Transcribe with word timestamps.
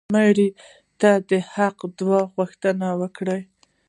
مړه 0.13 0.47
ته 0.99 1.11
د 1.29 1.31
حق 1.53 1.77
د 1.87 1.91
دعا 1.99 2.21
غوښتنه 2.35 2.85
کوو 3.15 3.37